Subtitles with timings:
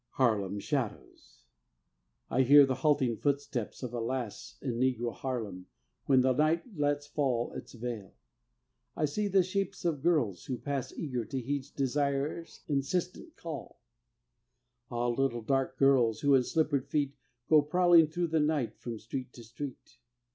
[0.13, 1.43] HARLEM SHADOWS
[2.31, 5.67] I hear the halting footsteps of a lass In Negro Harlem
[6.07, 8.15] when the night lets fall Its veil.
[8.95, 13.79] I see the shapes of girls who pass Eager to heed desire's insistent call:
[14.89, 17.13] Ah, little dark girls, who in slippered feet
[17.47, 19.99] Go prowling through the night from street to street.